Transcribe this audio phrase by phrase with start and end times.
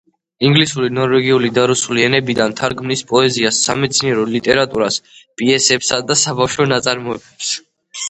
[0.47, 7.59] ინგლისური, ნორვეგიული და რუსული ენებიდან თარგმნის პოეზიას, სამეცნიერო ლიტერატურას, პიესებსა და საბავშვო ნაწარმოებებს.